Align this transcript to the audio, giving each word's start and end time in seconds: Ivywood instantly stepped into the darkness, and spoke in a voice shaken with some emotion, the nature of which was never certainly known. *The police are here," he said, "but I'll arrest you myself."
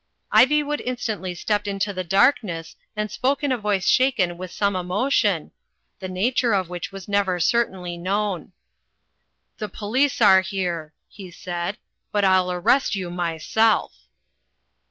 Ivywood 0.33 0.81
instantly 0.83 1.35
stepped 1.35 1.67
into 1.67 1.93
the 1.93 2.03
darkness, 2.03 2.75
and 2.95 3.11
spoke 3.11 3.43
in 3.43 3.51
a 3.51 3.55
voice 3.59 3.85
shaken 3.87 4.35
with 4.35 4.49
some 4.49 4.75
emotion, 4.75 5.51
the 5.99 6.09
nature 6.09 6.53
of 6.53 6.69
which 6.69 6.91
was 6.91 7.07
never 7.07 7.39
certainly 7.39 7.99
known. 7.99 8.51
*The 9.59 9.69
police 9.69 10.19
are 10.19 10.41
here," 10.41 10.91
he 11.07 11.29
said, 11.29 11.77
"but 12.11 12.25
I'll 12.25 12.51
arrest 12.51 12.95
you 12.95 13.11
myself." 13.11 13.93